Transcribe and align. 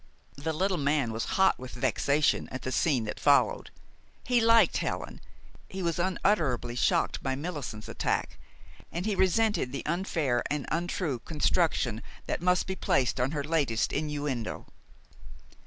The 0.35 0.51
little 0.51 0.79
man 0.79 1.13
was 1.13 1.25
hot 1.37 1.59
with 1.59 1.73
vexation 1.75 2.49
at 2.49 2.63
the 2.63 2.71
scene 2.71 3.03
that 3.03 3.19
followed. 3.19 3.69
He 4.23 4.41
liked 4.41 4.77
Helen; 4.77 5.21
he 5.69 5.83
was 5.83 5.99
unutterably 5.99 6.75
shocked 6.75 7.21
by 7.21 7.35
Millicent's 7.35 7.87
attack; 7.87 8.39
and 8.91 9.05
he 9.05 9.13
resented 9.13 9.71
the 9.71 9.85
unfair 9.85 10.43
and 10.49 10.65
untrue 10.71 11.19
construction 11.19 12.01
that 12.25 12.41
must 12.41 12.65
be 12.65 12.75
placed 12.75 13.19
on 13.19 13.29
her 13.29 13.43
latest 13.43 13.93
innuendo. 13.93 14.65